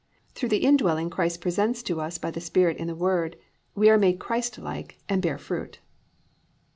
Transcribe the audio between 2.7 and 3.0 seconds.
in the